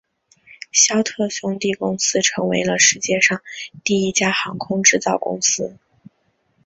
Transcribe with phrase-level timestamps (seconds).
[0.71, 3.43] 肖特兄弟公司成为了世界上
[3.83, 5.77] 第一家航空制造公司。